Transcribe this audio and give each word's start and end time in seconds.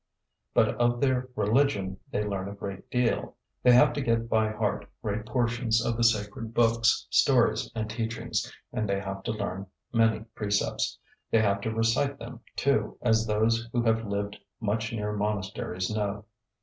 But 0.55 0.69
of 0.77 0.99
their 0.99 1.29
religion 1.35 1.99
they 2.09 2.23
learn 2.23 2.49
a 2.49 2.55
great 2.55 2.89
deal. 2.89 3.35
They 3.61 3.71
have 3.73 3.93
to 3.93 4.01
get 4.01 4.27
by 4.27 4.49
heart 4.49 4.89
great 5.03 5.27
portions 5.27 5.85
of 5.85 5.95
the 5.95 6.03
sacred 6.03 6.55
books, 6.55 7.05
stories 7.11 7.69
and 7.75 7.87
teachings, 7.87 8.51
and 8.73 8.89
they 8.89 8.99
have 8.99 9.21
to 9.21 9.31
learn 9.31 9.67
many 9.93 10.21
precepts. 10.33 10.97
They 11.29 11.41
have 11.43 11.61
to 11.61 11.71
recite 11.71 12.17
them, 12.17 12.39
too, 12.55 12.97
as 13.03 13.27
those 13.27 13.69
who 13.73 13.83
have 13.83 14.07
lived 14.07 14.39
much 14.59 14.91
near 14.91 15.13
monasteries 15.15 15.91
know. 15.93 16.25